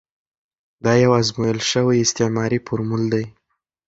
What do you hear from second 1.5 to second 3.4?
شوی استعماري فورمول دی.